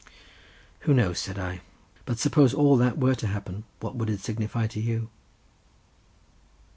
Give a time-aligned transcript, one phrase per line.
[0.79, 1.61] "Who knows?" said I.
[2.07, 5.11] "But suppose all that were to happen, what would it signify to you?"